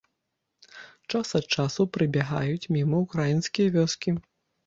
[1.11, 4.09] Час ад часу прабягаюць міма ўкраінскія вёскі.